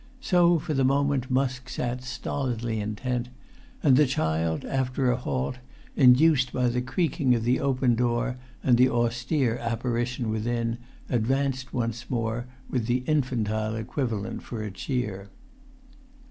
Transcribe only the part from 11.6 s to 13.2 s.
once more, with the